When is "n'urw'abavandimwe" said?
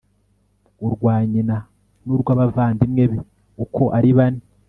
2.05-3.03